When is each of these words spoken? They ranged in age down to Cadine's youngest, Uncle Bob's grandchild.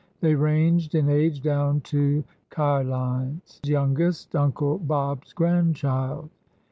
They 0.19 0.33
ranged 0.33 0.95
in 0.95 1.09
age 1.09 1.43
down 1.43 1.81
to 1.81 2.23
Cadine's 2.49 3.59
youngest, 3.63 4.35
Uncle 4.35 4.79
Bob's 4.79 5.31
grandchild. 5.31 6.31